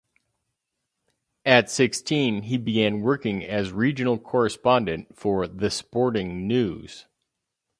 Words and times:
At 1.45 1.69
sixteen 1.69 2.41
he 2.41 2.57
began 2.57 3.01
working 3.01 3.45
as 3.45 3.69
a 3.69 3.75
regional 3.75 4.17
correspondent 4.17 5.15
for 5.15 5.45
"The 5.47 5.69
Sporting 5.69 6.47
News". 6.47 7.05